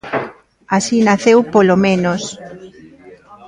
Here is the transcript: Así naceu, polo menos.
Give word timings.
Así 0.77 0.95
naceu, 1.01 1.39
polo 1.53 1.75
menos. 1.85 2.21